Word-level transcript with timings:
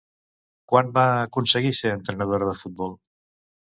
Quan 0.71 0.89
va 0.95 1.03
aconseguir 1.27 1.77
ser 1.83 1.95
entrenadora 2.01 2.53
de 2.53 2.61
futbol? 2.67 3.01